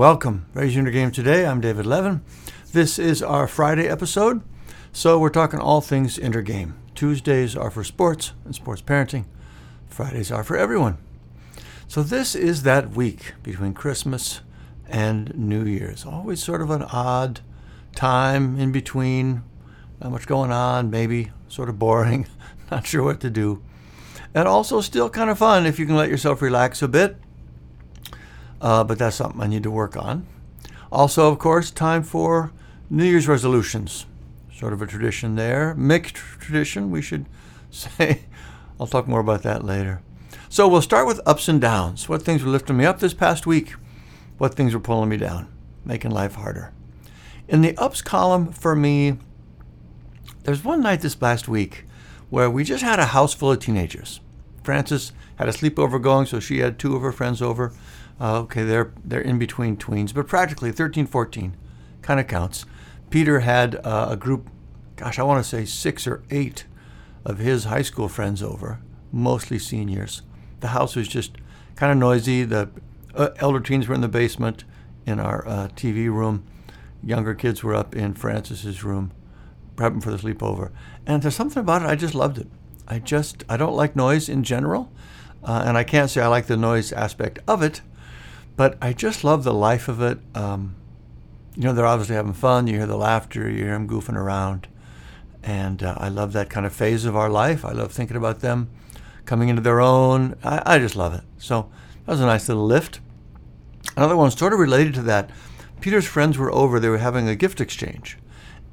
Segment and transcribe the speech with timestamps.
[0.00, 0.46] welcome.
[0.54, 1.44] Raising your game today.
[1.44, 2.22] I'm David Levin.
[2.72, 4.40] This is our Friday episode.
[4.94, 6.74] So we're talking all things inner game.
[6.94, 9.26] Tuesdays are for sports and sports parenting.
[9.90, 10.96] Fridays are for everyone.
[11.86, 14.40] So this is that week between Christmas
[14.88, 16.06] and New Year's.
[16.06, 17.40] Always sort of an odd
[17.94, 19.42] time in between.
[20.00, 22.26] Not much going on, maybe sort of boring,
[22.70, 23.62] not sure what to do.
[24.32, 27.18] And also still kind of fun if you can let yourself relax a bit.
[28.60, 30.26] Uh, but that's something I need to work on.
[30.92, 32.52] Also, of course, time for
[32.88, 34.06] New Year's resolutions.
[34.52, 35.74] Sort of a tradition there.
[35.74, 37.26] Mixed tradition, we should
[37.70, 38.22] say.
[38.78, 40.02] I'll talk more about that later.
[40.48, 42.08] So we'll start with ups and downs.
[42.08, 43.74] What things were lifting me up this past week?
[44.38, 45.48] What things were pulling me down,
[45.84, 46.72] making life harder?
[47.46, 49.18] In the ups column for me,
[50.44, 51.84] there's one night this last week
[52.30, 54.20] where we just had a house full of teenagers.
[54.62, 57.72] Frances had a sleepover going, so she had two of her friends over.
[58.20, 61.56] Uh, okay, they're they're in between tweens, but practically 13, 14
[62.02, 62.66] kind of counts.
[63.08, 64.48] Peter had uh, a group,
[64.96, 66.64] gosh, I want to say six or eight
[67.24, 70.22] of his high school friends over, mostly seniors.
[70.60, 71.36] The house was just
[71.76, 72.44] kind of noisy.
[72.44, 72.70] The
[73.14, 74.64] uh, elder teens were in the basement
[75.06, 76.44] in our uh, TV room.
[77.02, 79.12] Younger kids were up in Francis's room,
[79.74, 80.70] prepping for the sleepover.
[81.06, 82.48] And there's something about it, I just loved it.
[82.86, 84.92] I just, I don't like noise in general.
[85.42, 87.80] Uh, and I can't say I like the noise aspect of it,
[88.56, 90.18] but I just love the life of it.
[90.34, 90.76] Um,
[91.56, 92.66] you know, they're obviously having fun.
[92.66, 94.68] You hear the laughter, you hear them goofing around.
[95.42, 97.64] And uh, I love that kind of phase of our life.
[97.64, 98.70] I love thinking about them
[99.24, 100.36] coming into their own.
[100.44, 101.22] I, I just love it.
[101.38, 101.70] So
[102.04, 103.00] that was a nice little lift.
[103.96, 105.30] Another one sort of related to that.
[105.80, 106.78] Peter's friends were over.
[106.78, 108.18] They were having a gift exchange.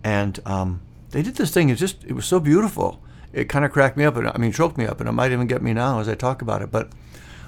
[0.03, 1.69] And um, they did this thing.
[1.69, 3.01] It just, it was so beautiful.
[3.31, 4.17] It kind of cracked me up.
[4.17, 4.99] And, I mean, choked me up.
[4.99, 6.71] And it might even get me now as I talk about it.
[6.71, 6.91] But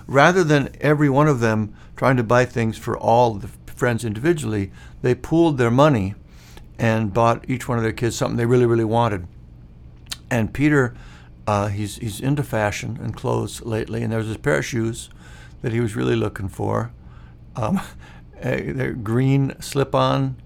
[0.09, 4.71] rather than every one of them trying to buy things for all the friends individually,
[5.01, 6.15] they pooled their money
[6.79, 9.27] and bought each one of their kids something they really, really wanted.
[10.31, 10.95] And Peter,
[11.45, 15.09] uh, he's he's into fashion and clothes lately, and there was this pair of shoes
[15.61, 16.91] that he was really looking for,
[17.55, 17.79] um,
[18.41, 20.37] they're green slip-on,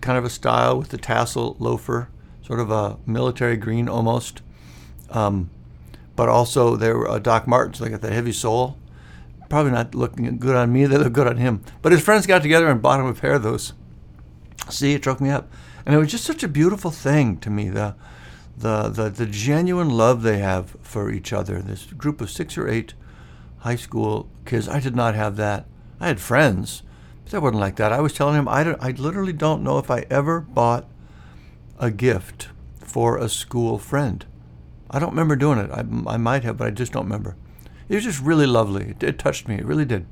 [0.00, 2.08] kind of a style with the tassel loafer,
[2.42, 4.40] sort of a military green almost.
[5.10, 5.50] Um,
[6.20, 7.78] but also they were uh, Doc Martens.
[7.78, 8.76] They got the heavy sole.
[9.48, 10.84] Probably not looking good on me.
[10.84, 11.62] They look good on him.
[11.80, 13.72] But his friends got together and bought him a pair of those.
[14.68, 15.50] See, it choked me up,
[15.86, 17.70] and it was just such a beautiful thing to me.
[17.70, 17.94] The
[18.54, 21.62] the the, the genuine love they have for each other.
[21.62, 22.92] This group of six or eight
[23.60, 24.68] high school kids.
[24.68, 25.64] I did not have that.
[26.00, 26.82] I had friends,
[27.24, 27.94] but that wasn't like that.
[27.94, 30.86] I was telling him I, don't, I literally don't know if I ever bought
[31.78, 32.48] a gift
[32.78, 34.26] for a school friend.
[34.90, 35.70] I don't remember doing it.
[35.70, 35.80] I,
[36.12, 37.36] I might have, but I just don't remember.
[37.88, 38.90] It was just really lovely.
[38.90, 39.54] It, it touched me.
[39.54, 40.06] It really did.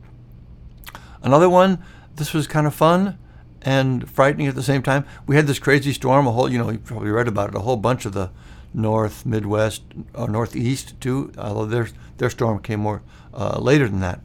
[1.22, 1.82] Another one,
[2.14, 3.18] this was kind of fun
[3.62, 5.04] and frightening at the same time.
[5.26, 7.60] We had this crazy storm, a whole, you know, you probably read about it, a
[7.60, 8.30] whole bunch of the
[8.72, 9.82] north, midwest,
[10.14, 11.88] or uh, northeast too, although their,
[12.18, 13.02] their storm came more
[13.34, 14.20] uh, later than that.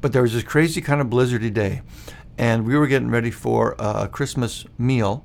[0.00, 1.82] But there was this crazy kind of blizzardy day,
[2.36, 5.24] and we were getting ready for a Christmas meal,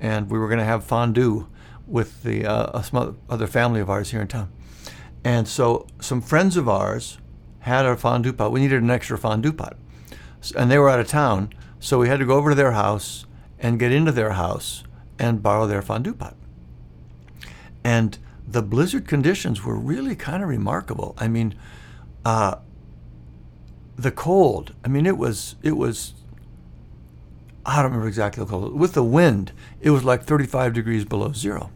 [0.00, 1.48] and we were going to have fondue
[1.86, 4.50] with the uh, some other family of ours here in town.
[5.24, 7.18] And so some friends of ours
[7.60, 8.52] had a fondue pot.
[8.52, 9.76] We needed an extra fondue pot,
[10.56, 11.50] and they were out of town,
[11.80, 13.26] so we had to go over to their house
[13.58, 14.84] and get into their house
[15.18, 16.36] and borrow their fondue pot.
[17.82, 21.14] And the blizzard conditions were really kind of remarkable.
[21.18, 21.54] I mean,
[22.24, 22.56] uh,
[23.96, 24.74] the cold.
[24.84, 26.14] I mean, it was it was.
[27.66, 28.78] I don't remember exactly the cold.
[28.78, 31.70] With the wind, it was like 35 degrees below zero.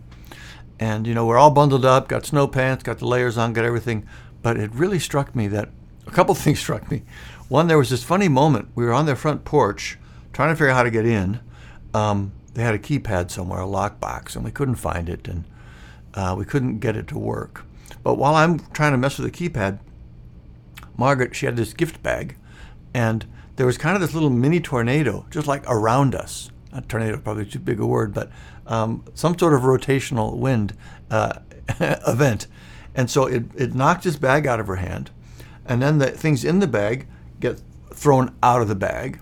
[0.81, 3.65] And you know, we're all bundled up, got snow pants, got the layers on, got
[3.65, 4.07] everything.
[4.43, 5.71] But it really struck me that
[6.07, 7.03] a couple things struck me.
[7.49, 8.69] One, there was this funny moment.
[8.75, 9.99] We were on their front porch
[10.33, 11.41] trying to figure out how to get in.
[11.95, 15.45] Um, they had a keypad somewhere, a lockbox, and we couldn't find it, and
[16.15, 17.65] uh, we couldn't get it to work.
[18.03, 19.79] But while I'm trying to mess with the keypad,
[20.97, 22.37] Margaret, she had this gift bag,
[22.93, 23.27] and
[23.57, 26.51] there was kind of this little mini tornado just like around us.
[26.73, 28.31] A tornado, probably too big a word, but
[28.69, 30.75] um, some sort of rotational wind
[31.11, 31.41] uh,
[32.07, 32.47] event.
[32.95, 35.11] And so it, it knocked his bag out of her hand,
[35.67, 37.07] and then the things in the bag
[37.41, 37.61] get
[37.93, 39.21] thrown out of the bag.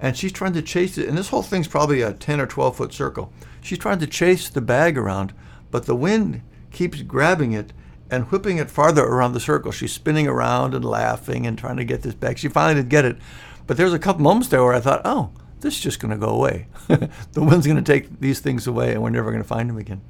[0.00, 2.76] And she's trying to chase it, and this whole thing's probably a 10 or 12
[2.76, 3.32] foot circle.
[3.60, 5.32] She's trying to chase the bag around,
[5.70, 7.72] but the wind keeps grabbing it
[8.10, 9.72] and whipping it farther around the circle.
[9.72, 12.38] She's spinning around and laughing and trying to get this back.
[12.38, 13.18] She finally did get it.
[13.66, 15.30] But there's a couple moments there where I thought, oh,
[15.60, 16.66] this is just going to go away.
[16.88, 19.78] the wind's going to take these things away and we're never going to find them
[19.78, 20.00] again.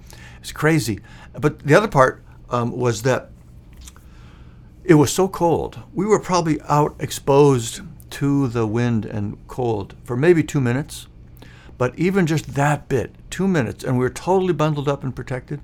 [0.40, 1.00] It's crazy.
[1.32, 3.30] But the other part um, was that
[4.84, 5.80] it was so cold.
[5.92, 11.06] We were probably out exposed to the wind and cold for maybe two minutes.
[11.76, 15.60] But even just that bit, two minutes, and we were totally bundled up and protected,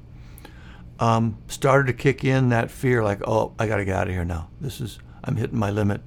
[1.01, 4.15] um, started to kick in that fear like, oh, I got to get out of
[4.15, 4.49] here now.
[4.61, 6.03] This is, I'm hitting my limit.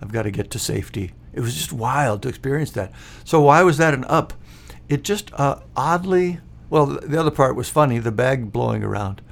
[0.00, 1.12] I've got to get to safety.
[1.32, 2.92] It was just wild to experience that.
[3.24, 4.32] So, why was that an up?
[4.88, 9.22] It just uh, oddly, well, the other part was funny, the bag blowing around,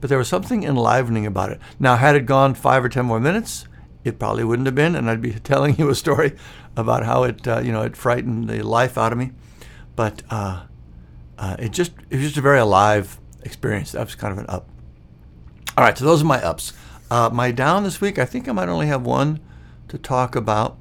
[0.00, 1.60] but there was something enlivening about it.
[1.78, 3.66] Now, had it gone five or ten more minutes,
[4.04, 6.36] it probably wouldn't have been, and I'd be telling you a story
[6.76, 9.32] about how it, uh, you know, it frightened the life out of me.
[9.96, 10.64] But uh,
[11.36, 13.92] uh, it just, it was just a very alive experience.
[13.92, 14.68] That was kind of an up.
[15.76, 16.72] All right, so those are my ups.
[17.10, 19.40] Uh, my down this week, I think I might only have one
[19.88, 20.76] to talk about,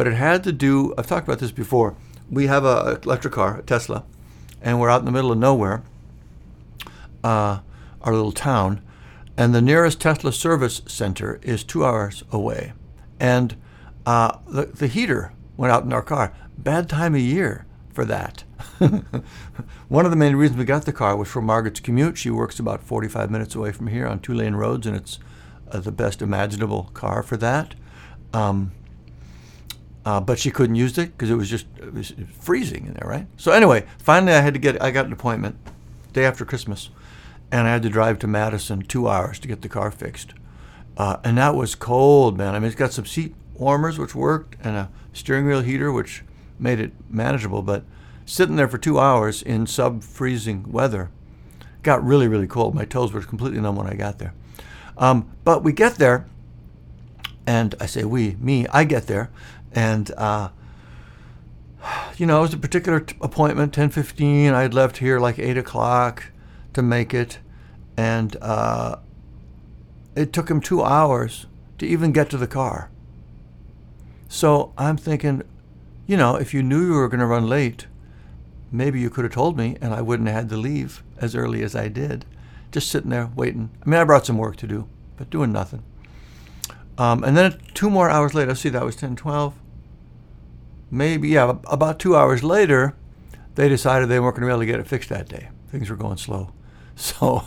[0.00, 0.94] but it had to do.
[0.96, 1.94] I've talked about this before.
[2.30, 4.02] We have a electric car, a Tesla,
[4.62, 5.82] and we're out in the middle of nowhere,
[7.22, 7.58] uh,
[8.00, 8.80] our little town,
[9.36, 12.72] and the nearest Tesla service center is two hours away,
[13.20, 13.56] and
[14.06, 16.32] uh, the the heater went out in our car.
[16.56, 18.44] Bad time of year for that.
[19.88, 22.16] One of the main reasons we got the car was for Margaret's commute.
[22.16, 25.18] She works about 45 minutes away from here on two lane roads, and it's
[25.70, 27.74] uh, the best imaginable car for that.
[28.32, 28.72] Um,
[30.04, 33.08] uh, but she couldn't use it because it was just it was freezing in there,
[33.08, 33.26] right?
[33.36, 35.56] So anyway, finally I had to get I got an appointment
[36.12, 36.90] day after Christmas,
[37.52, 40.34] and I had to drive to Madison two hours to get the car fixed,
[40.96, 42.54] uh, and that was cold, man.
[42.54, 46.22] I mean, it's got some seat warmers which worked and a steering wheel heater which
[46.58, 47.84] made it manageable, but
[48.24, 51.10] sitting there for two hours in sub-freezing weather
[51.82, 52.74] got really really cold.
[52.74, 54.34] My toes were completely numb when I got there.
[54.96, 56.26] Um, but we get there,
[57.46, 59.30] and I say we, me, I get there,
[59.72, 60.50] and uh,
[62.16, 64.52] you know it was a particular t- appointment, ten fifteen.
[64.52, 66.32] I had left here like eight o'clock
[66.74, 67.38] to make it,
[67.96, 68.96] and uh,
[70.14, 71.46] it took him two hours
[71.78, 72.90] to even get to the car.
[74.28, 75.42] So I'm thinking,
[76.06, 77.86] you know, if you knew you were going to run late,
[78.70, 81.62] maybe you could have told me, and I wouldn't have had to leave as early
[81.62, 82.24] as I did
[82.72, 83.70] just sitting there waiting.
[83.84, 85.82] I mean, I brought some work to do, but doing nothing.
[86.98, 89.54] Um, and then two more hours later, see, that was 10, 12.
[90.90, 92.94] Maybe, yeah, about two hours later,
[93.54, 95.48] they decided they weren't going to be able to get it fixed that day.
[95.68, 96.52] Things were going slow.
[96.96, 97.44] So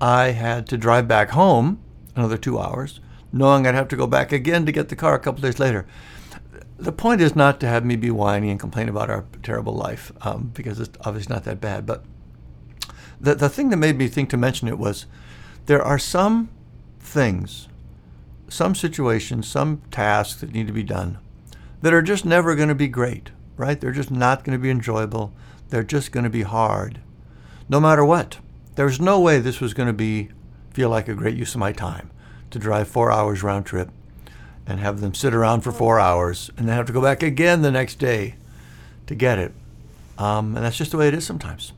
[0.00, 1.80] I had to drive back home
[2.14, 3.00] another two hours,
[3.32, 5.86] knowing I'd have to go back again to get the car a couple days later.
[6.78, 10.12] The point is not to have me be whiny and complain about our terrible life,
[10.20, 12.04] um, because it's obviously not that bad, but
[13.20, 15.06] the, the thing that made me think to mention it was
[15.64, 16.48] there are some
[17.00, 17.66] things,
[18.48, 21.18] some situations, some tasks that need to be done
[21.86, 23.80] that are just never going to be great, right?
[23.80, 25.32] They're just not going to be enjoyable.
[25.68, 26.98] They're just going to be hard,
[27.68, 28.40] no matter what.
[28.74, 30.30] There's no way this was going to be
[30.72, 32.10] feel like a great use of my time
[32.50, 33.90] to drive four hours round trip
[34.66, 37.62] and have them sit around for four hours and then have to go back again
[37.62, 38.34] the next day
[39.06, 39.52] to get it.
[40.18, 41.72] Um, and that's just the way it is sometimes.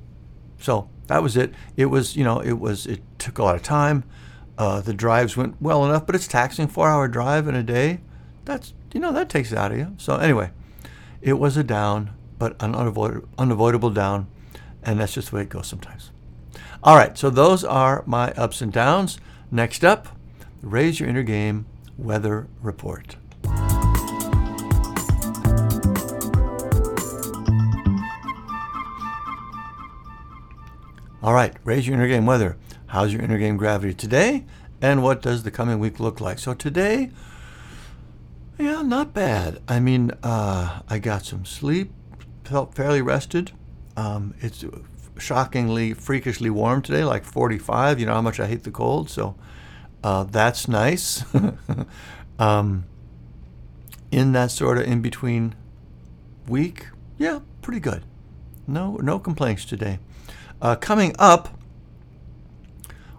[0.59, 1.53] So that was it.
[1.77, 4.05] It was, you know, it was, it took a lot of time.
[4.57, 8.01] Uh, the drives went well enough, but it's taxing four hour drive in a day.
[8.49, 9.95] That's, you know, that takes it out of you.
[9.99, 10.53] So anyway,
[11.21, 14.27] it was a down, but an unavoidable, unavoidable down.
[14.83, 16.13] And that's just the way it goes sometimes.
[16.83, 19.19] All right, so those are my ups and downs.
[19.51, 20.09] Next up,
[20.63, 21.67] raise your inner game
[21.99, 23.17] weather report.
[31.23, 32.57] All right, raise your inner game weather.
[32.87, 34.47] How's your inner game gravity today?
[34.81, 36.39] And what does the coming week look like?
[36.39, 37.11] So today,
[38.59, 39.61] yeah, not bad.
[39.69, 41.93] I mean, uh, I got some sleep,
[42.45, 43.53] felt fairly rested.
[43.97, 44.65] Um, it's
[45.19, 48.01] shockingly, freakishly warm today, like 45.
[48.01, 49.37] You know how much I hate the cold, so
[50.03, 51.25] uh, that's nice.
[52.39, 52.85] um,
[54.11, 55.55] in that sort of in between
[56.47, 58.05] week, yeah, pretty good.
[58.67, 59.99] No, no complaints today.
[60.61, 61.59] Uh, coming up,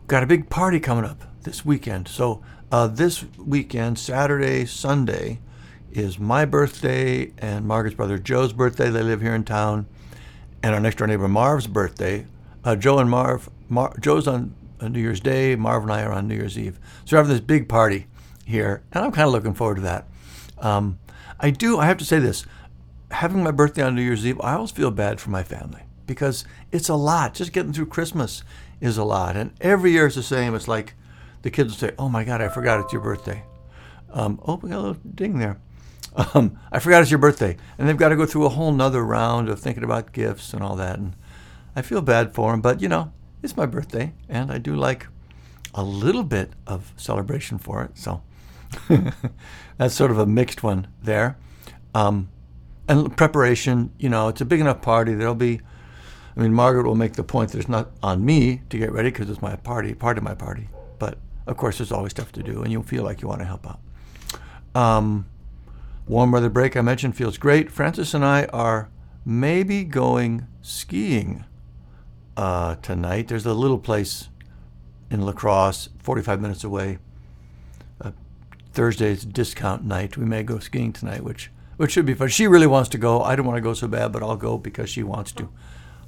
[0.07, 2.07] got a big party coming up this weekend.
[2.07, 5.39] So uh, this weekend, Saturday, Sunday,
[5.91, 8.89] is my birthday and Margaret's brother Joe's birthday.
[8.89, 9.87] They live here in town,
[10.61, 12.25] and our next door neighbor Marv's birthday.
[12.63, 15.55] Uh, Joe and Marv, Mar- Joe's on New Year's Day.
[15.55, 16.79] Marv and I are on New Year's Eve.
[17.05, 18.05] So we're having this big party
[18.45, 20.07] here, and I'm kind of looking forward to that.
[20.59, 20.99] Um,
[21.39, 21.79] I do.
[21.79, 22.45] I have to say this:
[23.09, 26.45] having my birthday on New Year's Eve, I always feel bad for my family because
[26.71, 27.33] it's a lot.
[27.33, 28.43] Just getting through Christmas
[28.79, 29.35] is a lot.
[29.35, 30.53] And every year it's the same.
[30.53, 30.93] It's like
[31.41, 33.43] the kids will say, Oh my God, I forgot it's your birthday.
[34.11, 35.59] Um, oh, we got a little ding there.
[36.33, 37.55] Um, I forgot it's your birthday.
[37.77, 40.63] And they've got to go through a whole nother round of thinking about gifts and
[40.63, 40.97] all that.
[40.97, 41.15] And
[41.75, 44.13] I feel bad for them, but you know, it's my birthday.
[44.27, 45.07] And I do like
[45.73, 47.91] a little bit of celebration for it.
[47.97, 48.23] So
[49.77, 51.37] that's sort of a mixed one there.
[51.93, 52.29] Um,
[52.87, 55.13] and preparation, you know, it's a big enough party.
[55.13, 55.61] There'll be,
[56.35, 59.11] I mean, Margaret will make the point that it's not on me to get ready
[59.11, 60.69] because it's my party, part of my party.
[60.97, 63.45] But of course, there's always stuff to do, and you feel like you want to
[63.45, 63.79] help out.
[64.79, 65.25] Um,
[66.07, 67.71] warm weather break I mentioned feels great.
[67.71, 68.89] Francis and I are
[69.25, 71.45] maybe going skiing
[72.37, 73.27] uh, tonight.
[73.27, 74.29] There's a little place
[75.09, 76.99] in La Crosse, 45 minutes away.
[77.99, 78.11] Uh,
[78.71, 80.17] Thursday's discount night.
[80.17, 82.27] We may go skiing tonight, which which should be fun.
[82.27, 83.21] She really wants to go.
[83.21, 85.49] I don't want to go so bad, but I'll go because she wants to.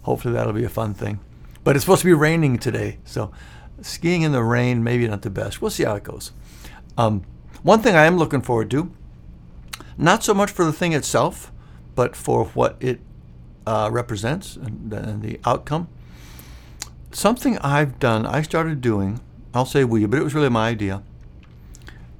[0.02, 1.20] Hopefully that'll be a fun thing.
[1.64, 3.32] But it's supposed to be raining today, so
[3.82, 5.62] skiing in the rain maybe not the best.
[5.62, 6.32] We'll see how it goes.
[6.98, 7.24] Um,
[7.64, 8.92] one thing I am looking forward to,
[9.98, 11.52] not so much for the thing itself,
[11.96, 13.00] but for what it
[13.68, 15.88] uh, represents and, and the outcome.
[17.12, 19.20] Something I've done, I started doing.
[19.54, 21.04] I'll say we, but it was really my idea.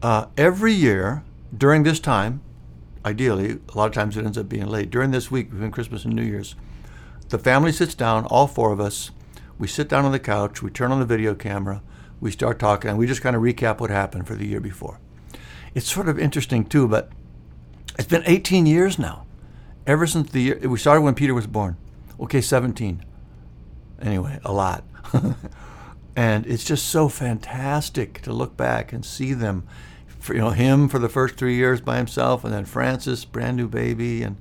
[0.02, 1.24] Uh, every year
[1.56, 2.42] during this time,
[3.06, 4.90] ideally, a lot of times it ends up being late.
[4.90, 6.56] During this week between Christmas and New Year's,
[7.30, 9.12] the family sits down, all four of us.
[9.62, 11.84] We sit down on the couch, we turn on the video camera,
[12.20, 15.00] we start talking, and we just kind of recap what happened for the year before.
[15.76, 17.12] It's sort of interesting, too, but
[18.00, 19.28] it's been 18 years now,
[19.86, 21.78] ever since the year, we started when Peter was born.
[22.20, 23.06] Okay, 17.
[24.02, 24.84] Anyway, a lot.
[26.16, 29.68] and it's just so fantastic to look back and see them
[30.08, 33.58] for, you know him for the first three years by himself, and then Francis, brand
[33.58, 34.38] new baby, and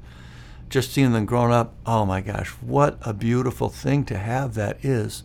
[0.71, 1.75] just seeing them grown up.
[1.85, 5.25] Oh my gosh, what a beautiful thing to have that is.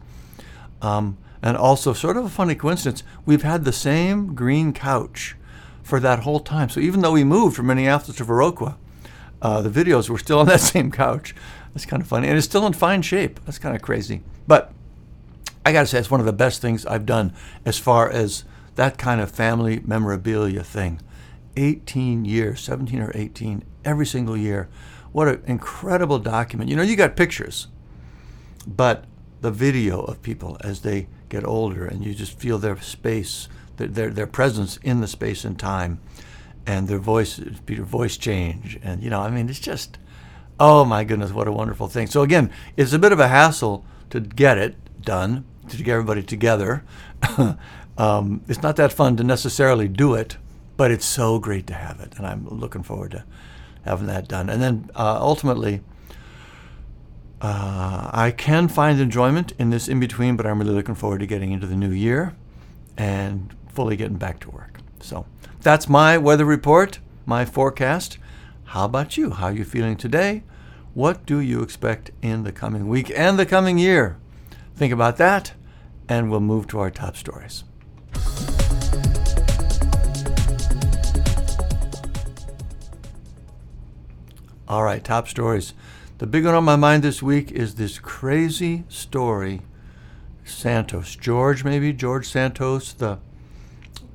[0.82, 5.36] Um, and also, sort of a funny coincidence, we've had the same green couch
[5.84, 6.70] for that whole time.
[6.70, 8.76] So even though we moved from Minneapolis to Viroqua,
[9.42, 11.36] uh, the videos were still on that same couch.
[11.74, 13.40] That's kind of funny, and it's still in fine shape.
[13.46, 14.24] That's kind of crazy.
[14.48, 14.74] But
[15.66, 17.34] I got to say, it's one of the best things I've done
[17.66, 18.44] as far as
[18.76, 21.02] that kind of family memorabilia thing.
[21.58, 24.68] 18 years, 17 or 18, every single year.
[25.16, 26.70] What an incredible document.
[26.70, 27.68] You know, you got pictures,
[28.68, 29.06] but
[29.40, 33.88] the video of people as they get older and you just feel their space, their,
[33.88, 36.02] their, their presence in the space and time
[36.68, 38.78] and their voice, their voice change.
[38.84, 39.98] And, you know, I mean, it's just,
[40.60, 42.08] oh my goodness, what a wonderful thing.
[42.08, 46.24] So again, it's a bit of a hassle to get it done, to get everybody
[46.24, 46.84] together.
[47.98, 50.36] Um, it's not that fun to necessarily do it,
[50.76, 53.24] but it's so great to have it, and I'm looking forward to
[53.86, 54.50] having that done.
[54.50, 55.82] And then uh, ultimately,
[57.42, 61.28] uh, I can find enjoyment in this in between, but I'm really looking forward to
[61.28, 62.36] getting into the new year
[62.98, 64.80] and fully getting back to work.
[65.00, 65.26] So
[65.62, 68.18] that's my weather report, my forecast.
[68.66, 69.30] How about you?
[69.32, 70.44] How are you feeling today?
[70.94, 74.18] What do you expect in the coming week and the coming year?
[74.76, 75.54] Think about that,
[76.10, 77.64] and we'll move to our top stories.
[84.68, 85.76] All right, top stories.
[86.18, 89.62] The big one on my mind this week is this crazy story.
[90.44, 93.20] Santos, George, maybe George Santos, the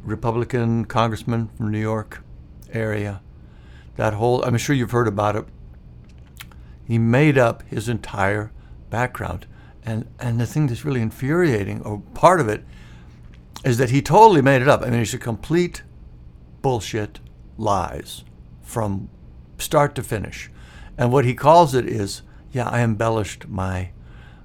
[0.02, 2.24] Republican congressman from New York
[2.72, 3.20] area.
[3.94, 5.44] That whole, I'm sure you've heard about it.
[6.84, 8.50] He made up his entire
[8.90, 9.46] background.
[9.84, 12.64] And, and the thing that's really infuriating, or part of it,
[13.64, 14.82] is that he totally made it up.
[14.82, 15.82] I mean, it's a complete
[16.60, 17.20] bullshit
[17.56, 18.24] lies
[18.62, 19.10] from
[19.60, 20.50] start to finish.
[20.98, 23.90] And what he calls it is, yeah, I embellished my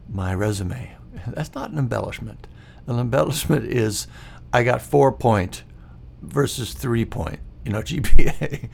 [0.07, 0.95] my resume.
[1.27, 2.47] That's not an embellishment.
[2.87, 4.07] An embellishment is
[4.53, 5.63] I got four point
[6.21, 8.69] versus three point, you know, GPA.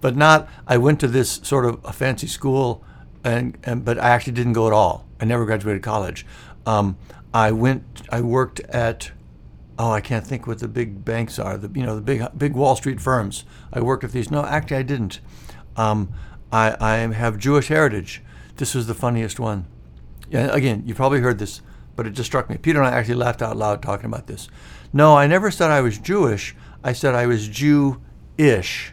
[0.00, 2.84] but not I went to this sort of a fancy school
[3.24, 5.06] and, and but I actually didn't go at all.
[5.20, 6.26] I never graduated college.
[6.64, 6.96] Um,
[7.32, 9.10] I went I worked at
[9.78, 11.56] oh, I can't think what the big banks are.
[11.56, 13.44] The you know the big big Wall Street firms.
[13.72, 14.30] I worked at these.
[14.30, 15.20] No, actually, I didn't.
[15.76, 16.12] Um,
[16.52, 18.22] I I have Jewish heritage.
[18.56, 19.66] This was the funniest one.
[20.32, 21.60] Again, you probably heard this,
[21.94, 22.56] but it just struck me.
[22.56, 24.48] Peter and I actually laughed out loud talking about this.
[24.92, 26.56] No, I never said I was Jewish.
[26.82, 28.92] I said I was Jew-ish,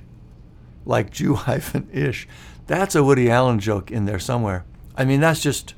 [0.85, 2.27] like Jew hyphen ish.
[2.67, 4.65] That's a Woody Allen joke in there somewhere.
[4.95, 5.75] I mean, that's just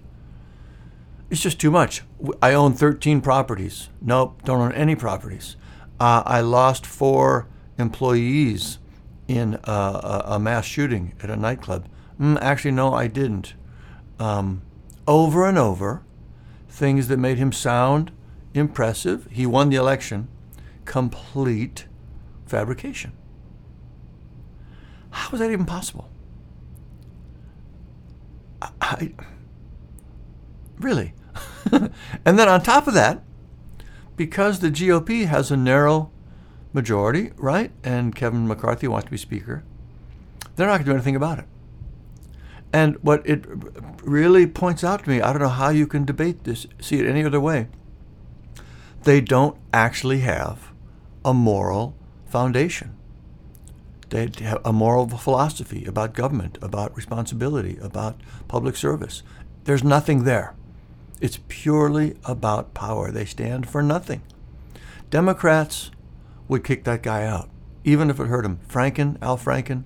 [1.30, 2.04] it's just too much.
[2.42, 3.90] I own 13 properties.
[4.02, 5.56] Nope, don't own any properties.
[6.00, 7.48] Uh, I lost four
[7.78, 8.80] employees
[9.28, 11.88] in a, a, mass shooting at a nightclub.
[12.20, 13.56] Mm, actually, no, I didn't.
[14.20, 14.62] Um,
[15.08, 16.04] over and over,
[16.70, 18.12] things that made him sound
[18.54, 19.28] impressive.
[19.32, 20.28] He won the election.
[20.86, 21.88] Complete
[22.46, 23.14] fabrication.
[25.10, 26.10] How is that even possible?
[28.62, 29.14] I, I
[30.78, 31.14] Really.
[31.72, 33.24] and then on top of that,
[34.16, 36.12] because the GOP has a narrow
[36.76, 39.64] majority, right, and Kevin McCarthy wants to be Speaker,
[40.56, 41.46] they're not going to do anything about it.
[42.72, 43.46] And what it
[44.04, 47.08] really points out to me, I don't know how you can debate this, see it
[47.08, 47.70] any other way.
[49.04, 50.72] They don't actually have
[51.24, 51.96] a moral
[52.28, 52.96] foundation.
[54.10, 59.24] They have a moral philosophy about government, about responsibility, about public service.
[59.64, 60.54] There's nothing there.
[61.22, 63.10] It's purely about power.
[63.10, 64.22] They stand for nothing.
[65.10, 65.92] Democrats
[66.48, 67.50] would kick that guy out,
[67.84, 68.60] even if it hurt him.
[68.68, 69.84] Franken, Al Franken,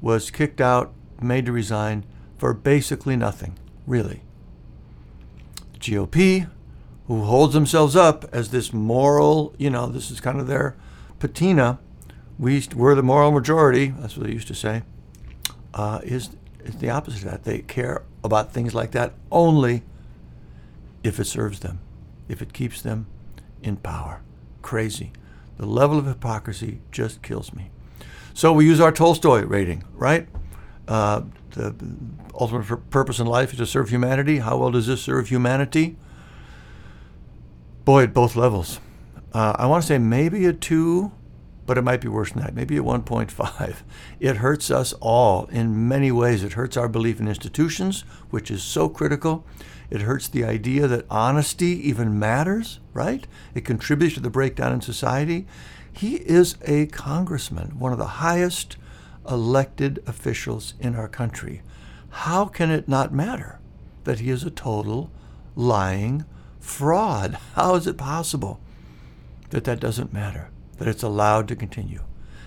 [0.00, 2.04] was kicked out, made to resign
[2.38, 3.56] for basically nothing,
[3.86, 4.22] really.
[5.74, 6.50] The GOP,
[7.06, 10.76] who holds themselves up as this moral, you know, this is kind of their
[11.18, 11.78] patina.
[12.38, 14.82] We, we're the moral majority, that's what they used to say,
[15.74, 16.30] uh, is,
[16.64, 17.44] is the opposite of that.
[17.44, 19.82] They care about things like that only
[21.04, 21.80] if it serves them,
[22.28, 23.06] if it keeps them
[23.62, 24.22] in power.
[24.62, 25.12] Crazy.
[25.56, 27.70] The level of hypocrisy just kills me.
[28.34, 30.28] So we use our Tolstoy rating, right?
[30.88, 31.74] Uh, the
[32.34, 34.38] ultimate purpose in life is to serve humanity.
[34.38, 35.96] How well does this serve humanity?
[37.84, 38.80] Boy, at both levels.
[39.32, 41.12] Uh, I want to say maybe a two,
[41.66, 42.54] but it might be worse than that.
[42.54, 43.76] Maybe a 1.5.
[44.20, 46.44] It hurts us all in many ways.
[46.44, 49.44] It hurts our belief in institutions, which is so critical.
[49.92, 53.26] It hurts the idea that honesty even matters, right?
[53.54, 55.46] It contributes to the breakdown in society.
[55.92, 58.78] He is a congressman, one of the highest
[59.28, 61.60] elected officials in our country.
[62.08, 63.60] How can it not matter
[64.04, 65.10] that he is a total
[65.56, 66.24] lying
[66.58, 67.36] fraud?
[67.54, 68.60] How is it possible
[69.50, 72.00] that that doesn't matter, that it's allowed to continue?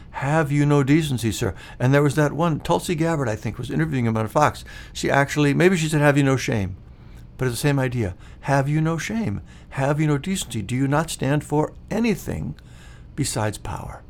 [0.09, 1.53] Have you no decency, sir?
[1.77, 4.65] And there was that one, Tulsi Gabbard, I think, was interviewing him on Fox.
[4.93, 6.77] She actually, maybe she said, Have you no shame?
[7.37, 8.15] But it's the same idea.
[8.41, 9.41] Have you no shame?
[9.69, 10.61] Have you no decency?
[10.61, 12.55] Do you not stand for anything
[13.15, 14.03] besides power?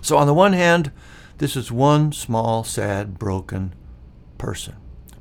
[0.00, 0.90] So, on the one hand,
[1.38, 3.74] this is one small, sad, broken
[4.38, 4.76] person.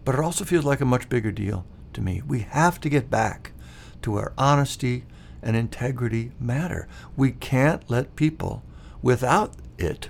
[0.06, 2.22] But it also feels like a much bigger deal to me.
[2.26, 3.54] We have to get back
[4.02, 5.06] to where honesty
[5.42, 6.88] and integrity matter.
[7.16, 8.64] We can't let people
[9.02, 10.10] without it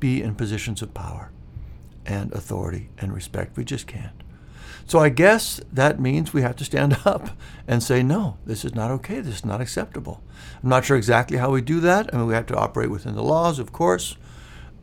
[0.00, 1.30] be in positions of power
[2.06, 3.56] and authority and respect.
[3.56, 4.22] We just can't.
[4.86, 7.30] So I guess that means we have to stand up
[7.66, 9.20] and say, no, this is not okay.
[9.20, 10.22] This is not acceptable.
[10.62, 12.12] I'm not sure exactly how we do that.
[12.12, 14.16] I mean, we have to operate within the laws, of course.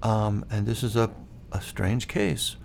[0.04, 1.12] Um, and this is a,
[1.52, 2.56] a strange case.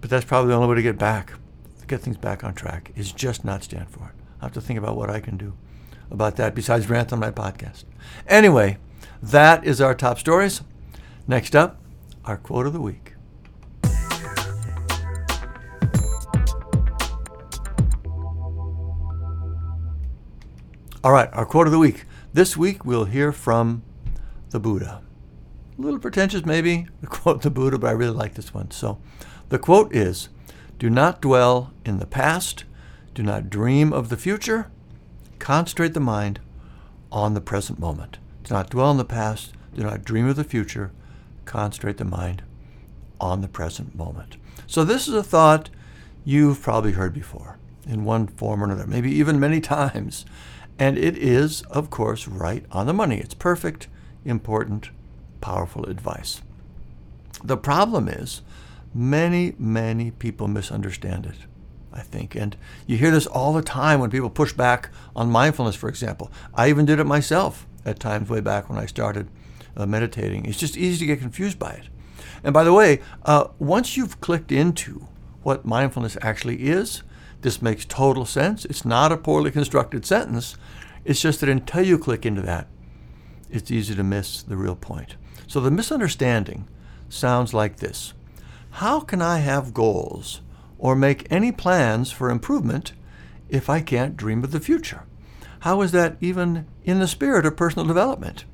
[0.00, 1.32] But that's probably the only way to get back,
[1.80, 4.14] to get things back on track, is just not stand for it.
[4.40, 5.54] I have to think about what I can do
[6.10, 7.84] about that besides rant on my podcast.
[8.26, 8.78] Anyway,
[9.22, 10.62] that is our top stories.
[11.26, 11.80] Next up,
[12.24, 13.14] our quote of the week.
[21.04, 22.06] All right, our quote of the week.
[22.32, 23.82] This week we'll hear from
[24.50, 25.00] the Buddha.
[25.78, 28.72] A little pretentious, maybe, to quote the Buddha, but I really like this one.
[28.72, 28.98] So
[29.48, 30.28] the quote is
[30.76, 32.64] Do not dwell in the past,
[33.14, 34.72] do not dream of the future,
[35.38, 36.40] concentrate the mind
[37.12, 38.18] on the present moment.
[38.42, 40.90] Do not dwell in the past, do not dream of the future,
[41.44, 42.42] concentrate the mind
[43.20, 44.36] on the present moment.
[44.66, 45.70] So this is a thought
[46.24, 47.56] you've probably heard before
[47.86, 50.26] in one form or another, maybe even many times.
[50.78, 53.18] And it is, of course, right on the money.
[53.18, 53.88] It's perfect,
[54.24, 54.90] important,
[55.40, 56.40] powerful advice.
[57.42, 58.42] The problem is,
[58.94, 61.36] many, many people misunderstand it,
[61.92, 62.34] I think.
[62.34, 66.30] And you hear this all the time when people push back on mindfulness, for example.
[66.54, 69.28] I even did it myself at times way back when I started
[69.76, 70.46] uh, meditating.
[70.46, 71.88] It's just easy to get confused by it.
[72.44, 75.06] And by the way, uh, once you've clicked into
[75.42, 77.02] what mindfulness actually is,
[77.40, 78.64] this makes total sense.
[78.64, 80.56] It's not a poorly constructed sentence.
[81.04, 82.66] It's just that until you click into that,
[83.50, 85.16] it's easy to miss the real point.
[85.46, 86.68] So the misunderstanding
[87.08, 88.12] sounds like this
[88.70, 90.40] How can I have goals
[90.78, 92.92] or make any plans for improvement
[93.48, 95.04] if I can't dream of the future?
[95.60, 98.44] How is that even in the spirit of personal development?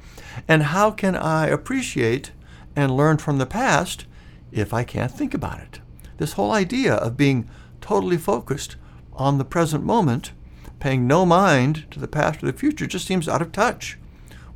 [0.48, 2.32] And how can I appreciate
[2.74, 4.06] and learn from the past
[4.50, 5.80] if I can't think about it?
[6.16, 7.48] This whole idea of being
[7.84, 8.76] totally focused
[9.12, 10.32] on the present moment,
[10.80, 13.98] paying no mind to the past or the future, just seems out of touch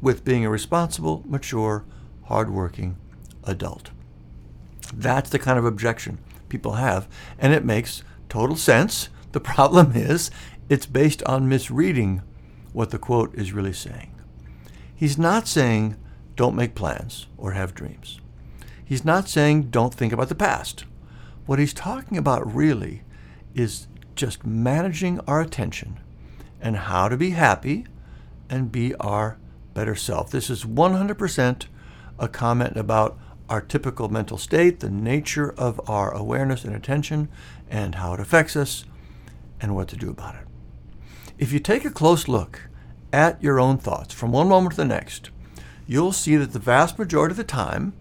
[0.00, 1.84] with being a responsible, mature,
[2.24, 2.96] hardworking
[3.44, 3.90] adult.
[4.94, 7.06] That's the kind of objection people have,
[7.38, 9.10] and it makes total sense.
[9.32, 10.30] The problem is
[10.70, 12.22] it's based on misreading
[12.72, 14.10] what the quote is really saying.
[14.94, 15.96] He's not saying
[16.34, 18.20] don't make plans or have dreams.
[18.82, 20.86] He's not saying don't think about the past.
[21.44, 23.02] What he's talking about really
[23.58, 26.00] is just managing our attention
[26.60, 27.86] and how to be happy
[28.50, 29.38] and be our
[29.74, 30.30] better self.
[30.30, 31.66] This is 100%
[32.18, 33.18] a comment about
[33.48, 37.28] our typical mental state, the nature of our awareness and attention,
[37.70, 38.84] and how it affects us,
[39.60, 40.46] and what to do about it.
[41.38, 42.68] If you take a close look
[43.12, 45.30] at your own thoughts from one moment to the next,
[45.86, 47.94] you'll see that the vast majority of the time,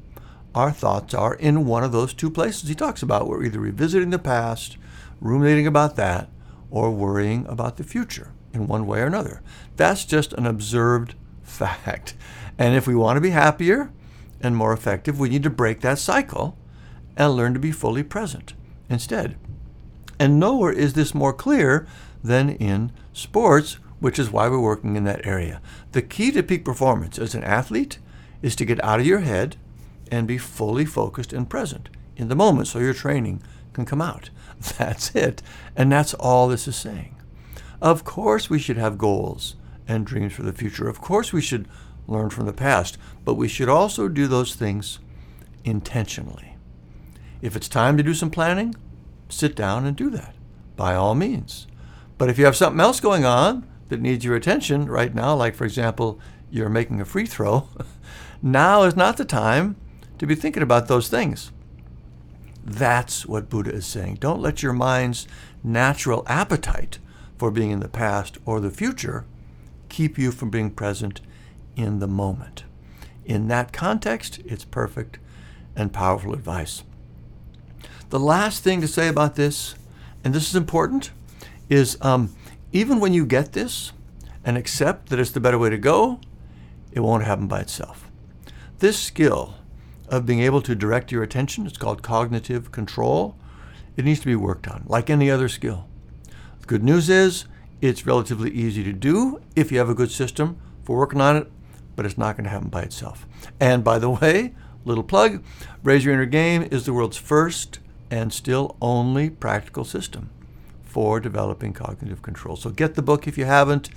[0.54, 3.28] our thoughts are in one of those two places he talks about.
[3.28, 4.78] We're either revisiting the past,
[5.20, 6.30] ruminating about that,
[6.70, 9.42] or worrying about the future in one way or another.
[9.76, 12.16] That's just an observed fact.
[12.58, 13.92] And if we want to be happier
[14.42, 16.58] and more effective, we need to break that cycle
[17.16, 18.54] and learn to be fully present
[18.90, 19.38] instead.
[20.20, 21.88] And nowhere is this more clear
[22.24, 25.62] than in sports, which is why we're working in that area.
[25.92, 28.00] The key to peak performance as an athlete
[28.42, 29.58] is to get out of your head
[30.12, 33.42] and be fully focused and present in the moment so your training
[33.78, 34.32] can come out.
[34.80, 35.44] That's it.
[35.76, 37.16] And that's all this is saying.
[37.80, 39.56] Of course, we should have goals
[39.88, 40.90] and dreams for the future.
[40.90, 41.68] Of course, we should
[42.08, 44.98] learn from the past, but we should also do those things
[45.64, 46.58] intentionally.
[47.40, 48.74] If it's time to do some planning,
[49.30, 50.34] sit down and do that
[50.76, 51.68] by all means.
[52.18, 55.54] But if you have something else going on that needs your attention right now, like
[55.54, 57.70] for example, you're making a free throw,
[58.42, 59.76] now is not the time
[60.18, 61.52] to be thinking about those things.
[62.68, 64.16] That's what Buddha is saying.
[64.16, 65.26] Don't let your mind's
[65.64, 67.00] natural appetite
[67.38, 69.24] for being in the past or the future
[69.88, 71.22] keep you from being present
[71.78, 72.66] in the moment.
[73.24, 75.18] In that context, it's perfect
[75.78, 76.84] and powerful advice.
[78.10, 79.76] The last thing to say about this,
[80.26, 81.12] and this is important,
[81.70, 82.36] is um,
[82.74, 83.94] even when you get this
[84.44, 86.20] and accept that it's the better way to go,
[86.92, 88.12] it won't happen by itself.
[88.80, 89.56] This skill
[90.08, 93.36] of being able to direct your attention, it's called cognitive control,
[93.96, 95.88] it needs to be worked on, like any other skill.
[96.62, 97.46] The good news is
[97.82, 101.52] it's relatively easy to do if you have a good system for working on it,
[101.96, 103.28] but it's not going to happen by itself.
[103.60, 105.44] And by the way, little plug
[105.84, 110.30] Raise Your Inner Game is the world's first and still only practical system
[110.84, 112.56] for developing cognitive control.
[112.56, 113.90] So get the book if you haven't.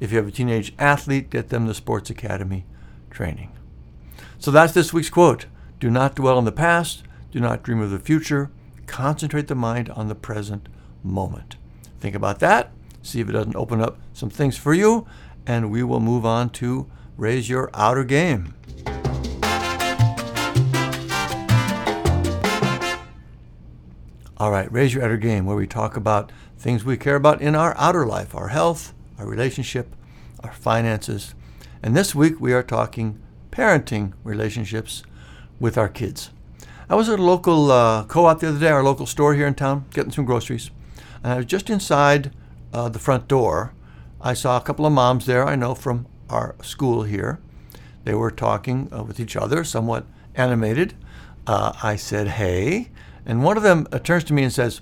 [0.00, 2.64] If you have a teenage athlete, get them the Sports Academy
[3.10, 3.52] training.
[4.38, 5.46] So that's this week's quote
[5.78, 8.50] Do not dwell on the past, do not dream of the future,
[8.86, 10.68] concentrate the mind on the present
[11.02, 11.56] moment.
[12.00, 15.06] Think about that, see if it doesn't open up some things for you,
[15.46, 18.54] and we will move on to raise your outer game.
[24.40, 27.54] All right, Raise Your Outer Game, where we talk about things we care about in
[27.54, 29.94] our outer life our health, our relationship,
[30.42, 31.34] our finances.
[31.82, 35.02] And this week we are talking parenting relationships
[35.58, 36.30] with our kids.
[36.88, 39.46] I was at a local uh, co op the other day, our local store here
[39.46, 40.70] in town, getting some groceries.
[41.22, 42.32] And I was just inside
[42.72, 43.72] uh, the front door.
[44.20, 47.38] I saw a couple of moms there I know from our school here.
[48.04, 50.94] They were talking uh, with each other, somewhat animated.
[51.46, 52.90] Uh, I said, hey.
[53.26, 54.80] And one of them uh, turns to me and says,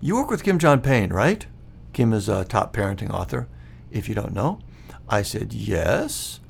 [0.00, 1.46] You work with Kim John Payne, right?
[1.92, 3.48] Kim is a top parenting author,
[3.90, 4.60] if you don't know.
[5.08, 6.40] I said, Yes.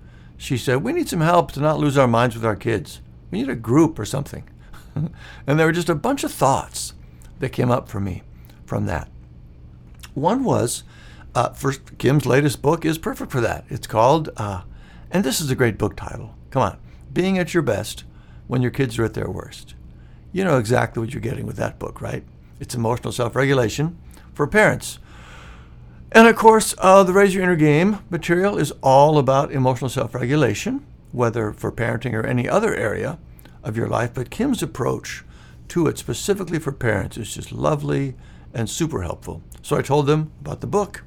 [0.40, 3.00] She said, We need some help to not lose our minds with our kids.
[3.31, 4.48] We need a group or something.
[4.94, 6.94] and there were just a bunch of thoughts
[7.38, 8.22] that came up for me
[8.64, 9.09] from that.
[10.14, 10.83] One was,
[11.35, 13.64] uh, first, Kim's latest book is perfect for that.
[13.68, 14.62] It's called, uh,
[15.11, 16.35] and this is a great book title.
[16.50, 16.79] Come on,
[17.12, 18.05] Being at Your Best
[18.48, 19.74] When Your Kids Are at Their Worst
[20.33, 22.24] you know exactly what you're getting with that book, right?
[22.59, 23.98] It's emotional self regulation
[24.33, 24.98] for parents.
[26.12, 30.12] And of course, uh, the Raise Your Inner Game material is all about emotional self
[30.12, 33.18] regulation, whether for parenting or any other area
[33.62, 34.12] of your life.
[34.14, 35.24] But Kim's approach
[35.68, 38.16] to it, specifically for parents, is just lovely
[38.52, 39.42] and super helpful.
[39.62, 41.04] So I told them about the book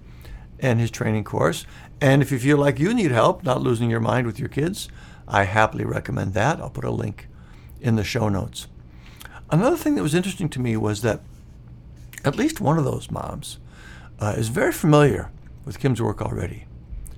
[0.59, 1.65] and his training course.
[1.99, 4.87] And if you feel like you need help not losing your mind with your kids,
[5.27, 6.61] I happily recommend that.
[6.61, 7.27] I'll put a link
[7.81, 8.67] in the show notes.
[9.51, 11.19] Another thing that was interesting to me was that
[12.23, 13.57] at least one of those moms
[14.19, 15.31] uh, is very familiar
[15.65, 16.65] with Kim's work already.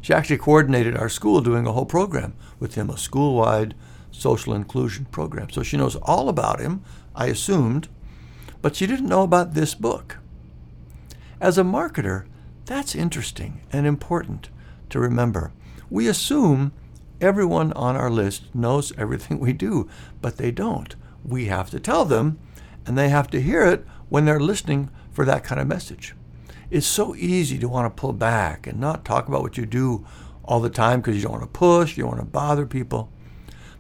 [0.02, 3.74] She actually coordinated our school doing a whole program with him, a school wide
[4.12, 5.50] social inclusion program.
[5.50, 6.84] So she knows all about him,
[7.16, 7.88] I assumed,
[8.62, 10.18] but she didn't know about this book.
[11.42, 12.26] As a marketer,
[12.66, 14.50] that's interesting and important
[14.90, 15.52] to remember.
[15.90, 16.72] We assume
[17.20, 19.90] everyone on our list knows everything we do,
[20.22, 22.40] but they don't we have to tell them,
[22.86, 26.14] and they have to hear it when they're listening for that kind of message.
[26.70, 30.06] It's so easy to want to pull back and not talk about what you do
[30.44, 33.12] all the time because you don't want to push, you don't want to bother people.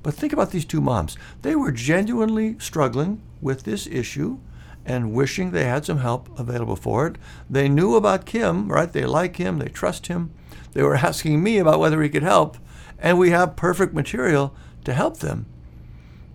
[0.03, 1.17] But think about these two moms.
[1.41, 4.39] They were genuinely struggling with this issue
[4.85, 7.15] and wishing they had some help available for it.
[7.49, 8.91] They knew about Kim, right?
[8.91, 10.31] They like him, they trust him.
[10.73, 12.57] They were asking me about whether he could help,
[12.99, 15.47] and we have perfect material to help them.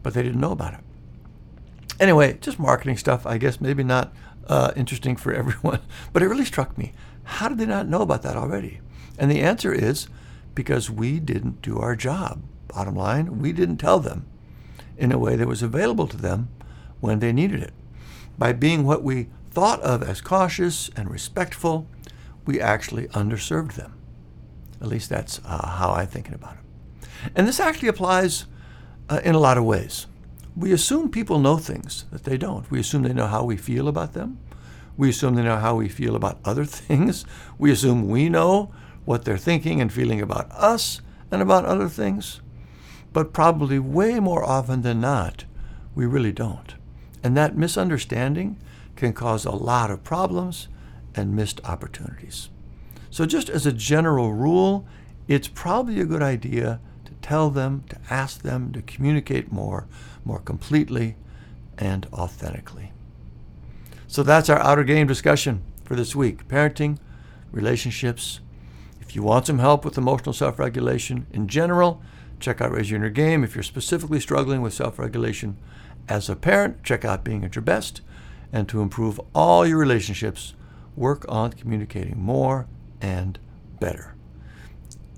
[0.03, 0.81] but they didn't know about it.
[2.01, 4.13] Anyway, just marketing stuff, I guess maybe not
[4.47, 5.81] uh, interesting for everyone,
[6.13, 6.93] but it really struck me.
[7.25, 8.81] How did they not know about that already?
[9.19, 10.09] And the answer is
[10.55, 12.43] because we didn't do our job.
[12.69, 14.27] Bottom line, we didn't tell them
[14.97, 16.49] in a way that was available to them
[17.01, 17.73] when they needed it.
[18.39, 21.87] By being what we thought of as cautious and respectful,
[22.47, 23.95] we actually underserved them.
[24.81, 27.09] At least that's uh, how I'm thinking about it.
[27.35, 28.47] And this actually applies
[29.09, 30.07] uh, in a lot of ways.
[30.57, 32.71] We assume people know things that they don't.
[32.71, 34.39] We assume they know how we feel about them.
[34.97, 37.25] We assume they know how we feel about other things.
[37.59, 38.73] We assume we know
[39.05, 42.41] what they're thinking and feeling about us and about other things.
[43.13, 45.45] But probably way more often than not,
[45.95, 46.75] we really don't.
[47.23, 48.59] And that misunderstanding
[48.97, 50.69] can cause a lot of problems
[51.15, 52.51] and missed opportunities.
[53.11, 54.87] So, just as a general rule,
[55.27, 56.81] it's probably a good idea
[57.31, 59.87] tell them, to ask them to communicate more,
[60.25, 61.15] more completely
[61.79, 62.91] and authentically.
[64.09, 66.99] So, that's our outer game discussion for this week parenting,
[67.53, 68.41] relationships.
[69.01, 72.03] If you want some help with emotional self regulation in general,
[72.41, 73.45] check out Raise Your Inner Game.
[73.45, 75.57] If you're specifically struggling with self regulation
[76.09, 78.01] as a parent, check out Being at Your Best.
[78.53, 80.55] And to improve all your relationships,
[80.97, 82.67] work on communicating more
[83.01, 83.39] and
[83.79, 84.17] better.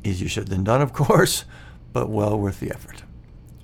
[0.04, 1.46] Easier said than done, of course,
[1.92, 3.02] but well worth the effort.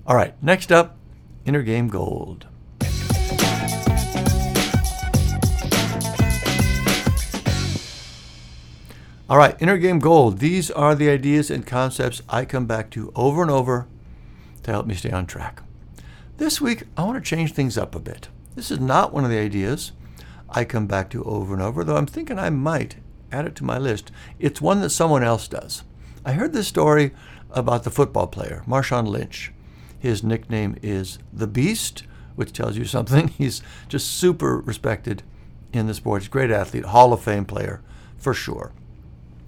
[0.05, 0.97] All right, next up,
[1.45, 2.47] Inner Game Gold.
[9.29, 10.39] All right, Inner Game Gold.
[10.39, 13.87] These are the ideas and concepts I come back to over and over
[14.63, 15.61] to help me stay on track.
[16.37, 18.29] This week, I want to change things up a bit.
[18.55, 19.91] This is not one of the ideas
[20.49, 22.95] I come back to over and over, though I'm thinking I might
[23.31, 24.11] add it to my list.
[24.39, 25.83] It's one that someone else does.
[26.25, 27.11] I heard this story
[27.51, 29.51] about the football player, Marshawn Lynch.
[29.97, 32.03] His nickname is The Beast,
[32.35, 33.27] which tells you something.
[33.37, 35.23] He's just super respected
[35.73, 36.21] in the sport.
[36.21, 37.81] He's a great athlete, Hall of Fame player,
[38.17, 38.71] for sure.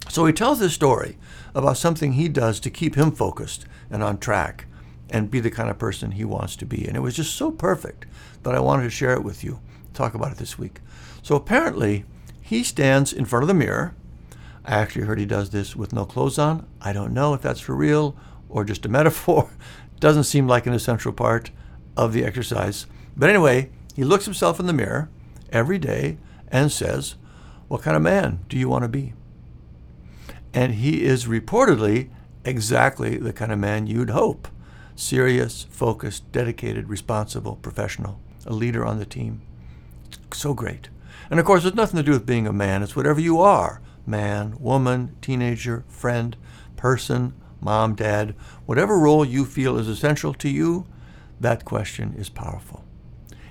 [0.08, 1.16] So he tells this story
[1.54, 4.66] about something he does to keep him focused and on track
[5.10, 6.86] and be the kind of person he wants to be.
[6.86, 8.06] And it was just so perfect
[8.42, 9.60] that I wanted to share it with you,
[9.94, 10.80] talk about it this week.
[11.22, 12.04] So apparently,
[12.40, 13.94] he stands in front of the mirror.
[14.64, 16.66] I actually heard he does this with no clothes on.
[16.80, 18.16] I don't know if that's for real
[18.48, 19.50] or just a metaphor.
[20.00, 21.50] Doesn't seem like an essential part
[21.96, 22.86] of the exercise.
[23.16, 25.10] But anyway, he looks himself in the mirror
[25.50, 27.16] every day and says,
[27.68, 29.14] What kind of man do you want to be?
[30.54, 32.10] And he is reportedly
[32.44, 34.48] exactly the kind of man you'd hope
[34.94, 39.40] serious, focused, dedicated, responsible, professional, a leader on the team.
[40.32, 40.90] So great.
[41.30, 43.80] And of course, it's nothing to do with being a man, it's whatever you are
[44.06, 46.36] man, woman, teenager, friend,
[46.76, 48.34] person, mom, dad,
[48.66, 50.86] whatever role you feel is essential to you,
[51.40, 52.84] that question is powerful.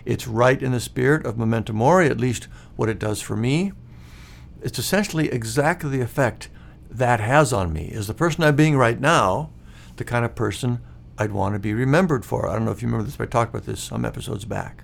[0.06, 3.72] It's right in the spirit of memento mori, at least what it does for me.
[4.62, 6.50] It's essentially exactly the effect
[6.90, 7.86] that has on me.
[7.86, 9.52] Is the person I'm being right now
[9.98, 10.80] the kind of person
[11.18, 12.48] I'd want to be remembered for?
[12.48, 14.84] I don't know if you remember this, but I talked about this some episodes back.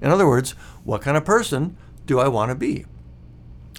[0.00, 0.52] In other words,
[0.84, 2.84] what kind of person do I want to be?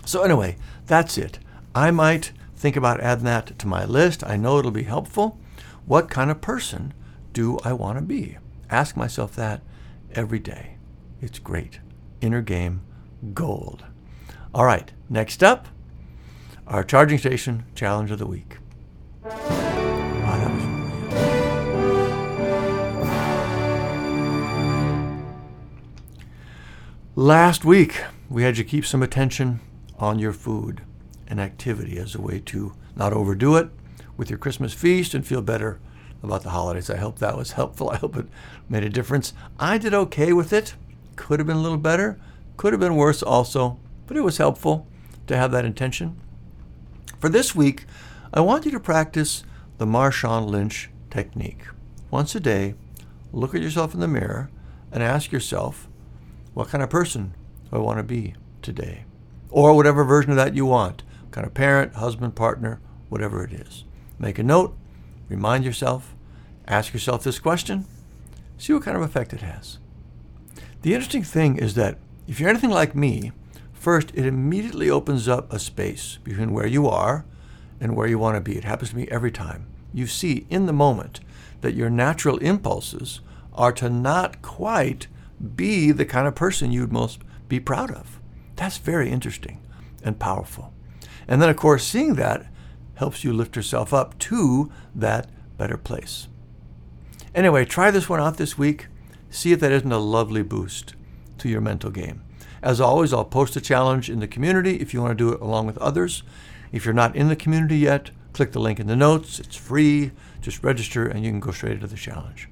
[0.08, 1.38] So, anyway, that's it.
[1.76, 4.24] I might think about adding that to my list.
[4.24, 5.38] I know it'll be helpful.
[5.86, 6.94] What kind of person
[7.34, 8.38] do I want to be?
[8.70, 9.62] Ask myself that
[10.16, 10.78] every day.
[11.22, 11.82] It's great.
[12.22, 12.84] Inner game
[13.34, 13.84] gold.
[14.54, 15.68] All right, next up
[16.68, 18.60] our charging station challenge of the week.
[27.14, 29.60] Last week, we had you keep some attention
[29.98, 30.82] on your food
[31.28, 33.70] and activity as a way to not overdo it
[34.16, 35.80] with your Christmas feast and feel better
[36.24, 36.90] about the holidays.
[36.90, 37.90] I hope that was helpful.
[37.92, 38.28] I hope it
[38.70, 39.34] made a difference.
[39.60, 40.76] I did okay with it.
[41.16, 42.20] Could have been a little better,
[42.58, 44.88] could have been worse also, but it was helpful
[45.26, 46.20] to have that intention.
[47.20, 47.86] For this week,
[48.34, 49.44] I want you to practice
[49.80, 51.64] the Marshawn Lynch technique.
[52.12, 52.76] Once a day,
[53.32, 54.50] look at yourself in the mirror
[54.92, 55.88] and ask yourself,
[56.54, 57.34] what kind of person
[57.70, 59.07] do I want to be today?
[59.50, 62.80] Or whatever version of that you want kind of parent, husband, partner,
[63.10, 63.84] whatever it is.
[64.18, 64.76] Make a note,
[65.30, 66.16] remind yourself,
[66.68, 67.86] ask yourself this question,
[68.58, 69.78] see what kind of effect it has.
[70.82, 73.32] The interesting thing is that if you're anything like me,
[73.88, 77.26] First, it immediately opens up a space between where you are
[77.80, 78.58] and where you want to be.
[78.58, 79.68] It happens to me every time.
[79.94, 81.20] You see in the moment
[81.62, 83.22] that your natural impulses
[83.54, 85.08] are to not quite
[85.56, 88.17] be the kind of person you'd most be proud of.
[88.58, 89.62] That's very interesting
[90.04, 90.74] and powerful.
[91.28, 92.46] And then, of course, seeing that
[92.96, 96.28] helps you lift yourself up to that better place.
[97.34, 98.88] Anyway, try this one out this week.
[99.30, 100.96] See if that isn't a lovely boost
[101.38, 102.24] to your mental game.
[102.62, 105.42] As always, I'll post a challenge in the community if you want to do it
[105.42, 106.24] along with others.
[106.72, 109.40] If you're not in the community yet, click the link in the notes.
[109.40, 110.12] It's free.
[110.42, 112.50] Just register and you can go straight into the challenge.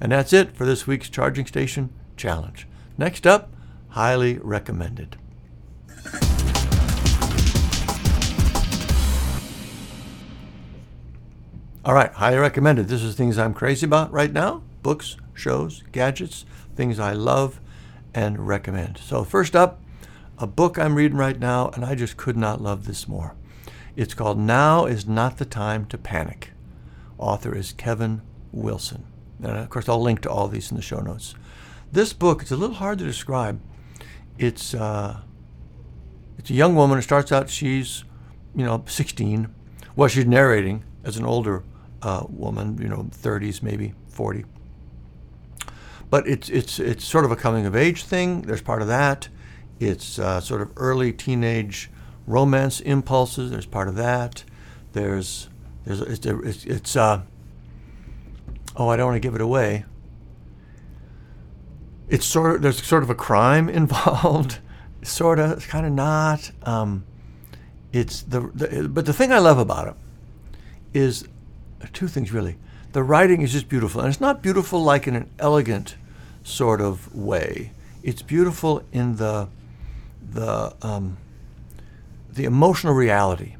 [0.00, 2.66] And that's it for this week's Charging Station Challenge.
[2.96, 3.52] Next up,
[3.88, 5.16] highly recommended.
[11.84, 12.86] All right, highly recommended.
[12.86, 16.44] This is things I'm crazy about right now books, shows, gadgets,
[16.76, 17.58] things I love
[18.14, 18.98] and recommend.
[18.98, 19.82] So, first up,
[20.38, 23.34] a book I'm reading right now, and I just could not love this more.
[23.96, 26.50] It's called Now is Not the Time to Panic.
[27.18, 29.02] Author is Kevin Wilson.
[29.42, 31.34] And of course, I'll link to all these in the show notes.
[31.90, 33.60] This book, it's a little hard to describe.
[34.38, 35.22] It's, uh,
[36.38, 36.98] it's a young woman.
[36.98, 38.04] It starts out, she's,
[38.54, 39.52] you know, 16.
[39.96, 41.64] Well, she's narrating as an older
[42.02, 44.44] uh, woman, you know, 30s, maybe 40.
[46.10, 48.42] But it's, it's, it's sort of a coming of age thing.
[48.42, 49.28] There's part of that.
[49.80, 51.90] It's uh, sort of early teenage
[52.26, 53.50] romance impulses.
[53.50, 54.44] There's part of that.
[54.92, 55.48] There's,
[55.84, 57.22] there's it's, it's, it's uh,
[58.76, 59.84] oh, I don't want to give it away.
[62.08, 64.58] It's sort of there's sort of a crime involved,
[65.02, 66.50] sort of, It's kind of not.
[66.64, 67.04] Um,
[67.92, 69.94] it's the, the but the thing I love about it
[70.94, 71.26] is
[71.88, 72.56] two things really.
[72.92, 75.96] The writing is just beautiful, and it's not beautiful like in an elegant
[76.44, 77.72] sort of way.
[78.02, 79.48] It's beautiful in the
[80.32, 81.16] the um,
[82.30, 83.56] the emotional reality.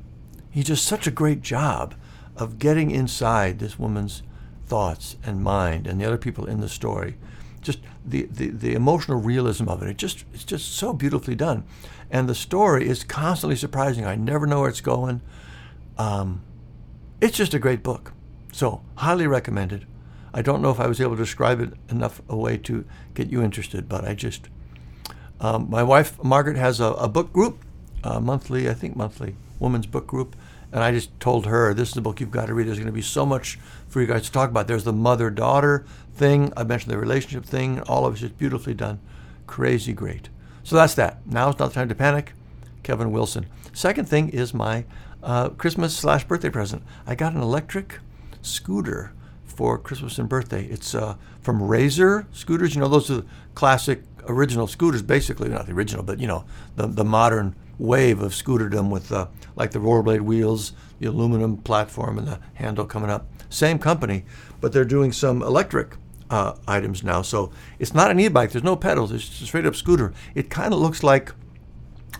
[0.50, 1.94] He does such a great job
[2.36, 4.22] of getting inside this woman's
[4.66, 7.16] thoughts and mind and the other people in the story.
[7.60, 9.88] Just the, the, the emotional realism of it.
[9.88, 11.64] It just it's just so beautifully done.
[12.10, 14.04] And the story is constantly surprising.
[14.04, 15.20] I never know where it's going.
[15.96, 16.42] Um,
[17.22, 18.12] it's just a great book.
[18.52, 19.86] So, highly recommended.
[20.34, 23.30] I don't know if I was able to describe it enough a way to get
[23.30, 24.48] you interested, but I just.
[25.40, 27.58] Um, my wife, Margaret, has a, a book group,
[28.02, 30.34] a monthly, I think monthly, women's book group.
[30.72, 32.66] And I just told her, this is a book you've got to read.
[32.66, 33.56] There's going to be so much
[33.88, 34.66] for you guys to talk about.
[34.66, 36.52] There's the mother daughter thing.
[36.56, 37.80] I mentioned the relationship thing.
[37.82, 38.98] All of it's just beautifully done.
[39.46, 40.28] Crazy great.
[40.64, 41.24] So that's that.
[41.26, 42.32] Now it's not the time to panic.
[42.82, 43.46] Kevin Wilson.
[43.72, 44.84] Second thing is my
[45.22, 46.82] uh, Christmas slash birthday present.
[47.06, 48.00] I got an electric
[48.40, 49.12] scooter
[49.44, 50.64] for Christmas and birthday.
[50.64, 52.74] It's uh, from Razor scooters.
[52.74, 56.44] You know, those are the classic original scooters, basically not the original, but you know,
[56.76, 62.18] the the modern wave of scooterdom with uh, like the rollerblade wheels, the aluminum platform,
[62.18, 63.26] and the handle coming up.
[63.48, 64.24] Same company,
[64.60, 65.96] but they're doing some electric
[66.30, 67.22] uh, items now.
[67.22, 68.52] So it's not an e-bike.
[68.52, 69.12] There's no pedals.
[69.12, 70.12] It's just a straight up scooter.
[70.34, 71.32] It kind of looks like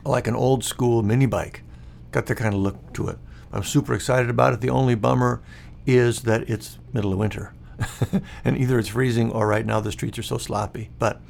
[0.04, 1.62] like an old school mini bike.
[2.10, 3.18] Got that kind of look to it.
[3.52, 4.60] I'm super excited about it.
[4.60, 5.42] The only bummer
[5.86, 7.54] is that it's middle of winter.
[8.44, 10.90] and either it's freezing or right now the streets are so sloppy.
[10.98, 11.20] But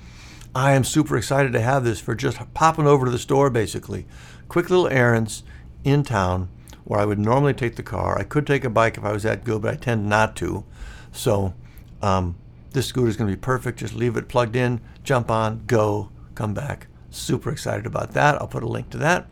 [0.55, 4.07] I am super excited to have this for just popping over to the store basically.
[4.49, 5.45] Quick little errands
[5.85, 6.49] in town
[6.85, 8.19] where I would normally take the car.
[8.19, 10.65] I could take a bike if I was that good, but I tend not to.
[11.13, 11.55] So
[12.03, 12.37] um,
[12.73, 13.79] this scooter is going to be perfect.
[13.79, 16.89] Just leave it plugged in, jump on, go, come back.
[17.13, 18.37] Super excited about that.
[18.37, 19.29] I'll put a link to that.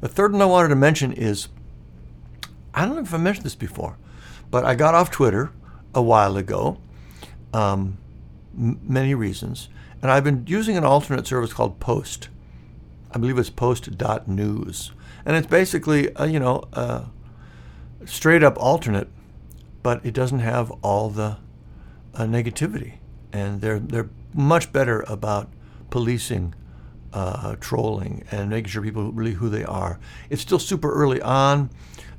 [0.00, 1.48] The third one I wanted to mention is
[2.74, 3.96] I don't know if I mentioned this before.
[4.50, 5.50] But I got off Twitter
[5.94, 6.78] a while ago,
[7.54, 7.96] um,
[8.56, 9.68] m- many reasons,
[10.02, 12.28] and I've been using an alternate service called Post.
[13.10, 14.92] I believe it's Post.news,
[15.24, 17.06] and it's basically a, you know a
[18.04, 19.08] straight up alternate,
[19.82, 21.38] but it doesn't have all the
[22.14, 22.94] uh, negativity,
[23.32, 25.48] and they're they're much better about
[25.88, 26.54] policing
[27.12, 29.98] uh, trolling and making sure people really who they are.
[30.30, 31.70] It's still super early on.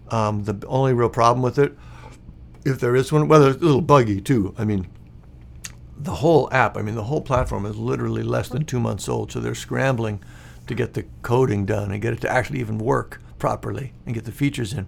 [0.10, 1.78] Um, the only real problem with it
[2.66, 4.54] if there is one, well, it's a little buggy too.
[4.58, 4.88] I mean,
[5.98, 9.32] the whole app, I mean, the whole platform is literally less than two months old,
[9.32, 10.24] so they're scrambling
[10.68, 14.26] to get the coding done and get it to actually even work properly and get
[14.26, 14.88] the features in.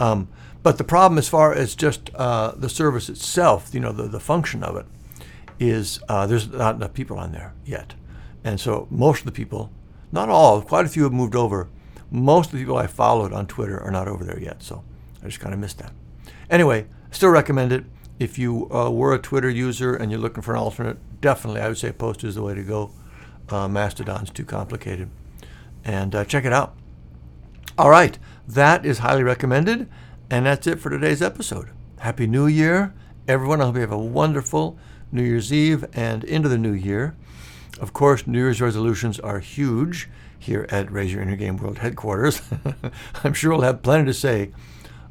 [0.00, 0.28] Um,
[0.62, 4.20] but the problem, as far as just uh, the service itself, you know, the, the
[4.20, 4.86] function of it,
[5.58, 7.94] is uh, there's not enough people on there yet.
[8.46, 9.72] And so most of the people,
[10.12, 11.68] not all, quite a few have moved over.
[12.12, 14.84] Most of the people I followed on Twitter are not over there yet, so
[15.20, 15.92] I just kind of missed that.
[16.48, 17.84] Anyway, still recommend it.
[18.20, 21.66] If you uh, were a Twitter user and you're looking for an alternate, definitely I
[21.66, 22.92] would say Post is the way to go.
[23.48, 25.10] Uh, Mastodon's too complicated.
[25.84, 26.76] And uh, check it out.
[27.76, 28.16] All right,
[28.46, 29.88] that is highly recommended.
[30.30, 31.70] And that's it for today's episode.
[31.98, 32.94] Happy New Year,
[33.26, 33.60] everyone.
[33.60, 34.78] I hope you have a wonderful
[35.10, 37.16] New Year's Eve and into the new year.
[37.78, 40.08] Of course, New Year's resolutions are huge
[40.38, 42.40] here at Raise Your Inner Game World headquarters.
[43.24, 44.52] I'm sure we'll have plenty to say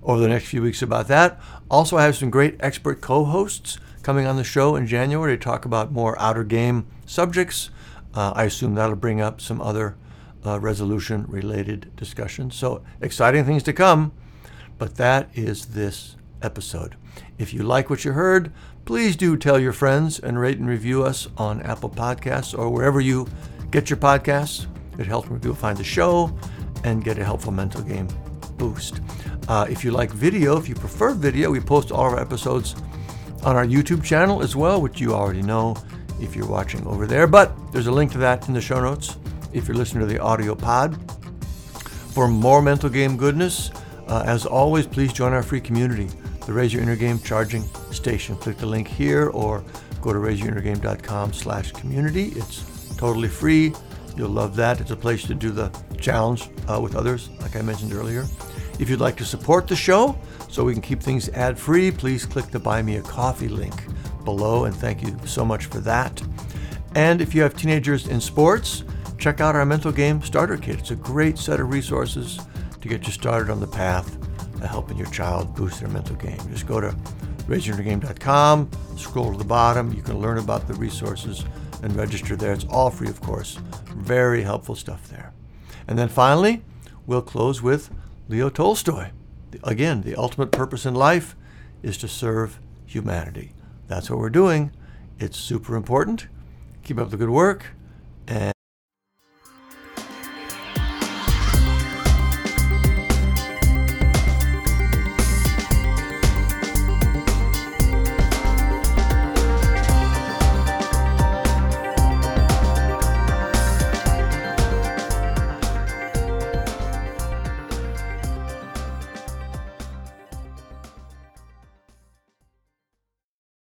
[0.01, 1.39] over the next few weeks about that.
[1.69, 5.43] Also, I have some great expert co hosts coming on the show in January to
[5.43, 7.69] talk about more outer game subjects.
[8.13, 9.95] Uh, I assume that'll bring up some other
[10.45, 12.55] uh, resolution related discussions.
[12.55, 14.11] So, exciting things to come.
[14.77, 16.95] But that is this episode.
[17.37, 18.51] If you like what you heard,
[18.85, 23.01] please do tell your friends and rate and review us on Apple Podcasts or wherever
[23.01, 23.27] you
[23.71, 24.67] get your podcasts.
[24.99, 26.33] It helps people find the show
[26.83, 28.07] and get a helpful mental game
[28.57, 29.01] boost.
[29.47, 32.75] Uh, if you like video, if you prefer video, we post all of our episodes
[33.43, 35.75] on our YouTube channel as well, which you already know
[36.21, 37.25] if you're watching over there.
[37.25, 39.17] But there's a link to that in the show notes
[39.51, 41.11] if you're listening to the audio pod.
[42.13, 43.71] For more mental game goodness,
[44.07, 46.07] uh, as always, please join our free community,
[46.45, 48.35] the Raise Your Inner Game Charging Station.
[48.35, 49.63] Click the link here or
[50.01, 52.27] go to raiseyourinnergame.com slash community.
[52.35, 53.73] It's totally free.
[54.15, 54.79] You'll love that.
[54.79, 55.69] It's a place to do the
[55.99, 58.25] challenge uh, with others, like I mentioned earlier.
[58.79, 60.17] If you'd like to support the show
[60.49, 63.73] so we can keep things ad free, please click the Buy Me a Coffee link
[64.23, 66.21] below, and thank you so much for that.
[66.93, 68.83] And if you have teenagers in sports,
[69.17, 70.79] check out our mental game starter kit.
[70.79, 72.39] It's a great set of resources
[72.81, 74.17] to get you started on the path
[74.55, 76.39] of helping your child boost their mental game.
[76.51, 76.95] Just go to
[77.47, 79.93] raiseyourinnergame.com, scroll to the bottom.
[79.93, 81.45] You can learn about the resources
[81.83, 82.53] and register there.
[82.53, 83.59] It's all free, of course.
[83.95, 85.33] Very helpful stuff there.
[85.87, 86.63] And then finally,
[87.05, 87.91] we'll close with
[88.27, 89.11] Leo Tolstoy.
[89.63, 91.35] Again, the ultimate purpose in life
[91.83, 93.53] is to serve humanity.
[93.87, 94.71] That's what we're doing.
[95.19, 96.27] It's super important.
[96.83, 97.74] Keep up the good work